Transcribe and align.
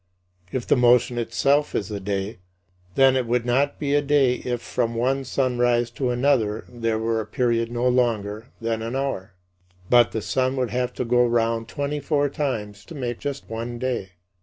If 0.51 0.65
the 0.65 0.75
motion 0.75 1.19
itself 1.19 1.75
is 1.75 1.87
the 1.89 1.99
day, 1.99 2.39
then 2.95 3.15
it 3.15 3.27
would 3.27 3.45
not 3.45 3.77
be 3.77 3.93
a 3.93 4.01
day 4.01 4.37
if 4.37 4.59
from 4.59 4.95
one 4.95 5.23
sunrise 5.23 5.91
to 5.91 6.09
another 6.09 6.65
there 6.67 6.97
were 6.97 7.21
a 7.21 7.25
period 7.27 7.71
no 7.71 7.87
longer 7.87 8.47
than 8.59 8.81
an 8.81 8.95
hour. 8.95 9.35
But 9.91 10.11
the 10.11 10.23
sun 10.23 10.55
would 10.55 10.71
have 10.71 10.91
to 10.93 11.05
go 11.05 11.23
round 11.23 11.67
twenty 11.67 11.99
four 11.99 12.29
times 12.29 12.83
to 12.85 12.95
make 12.95 13.19
just 13.19 13.47
one 13.47 13.77
day. 13.77 14.13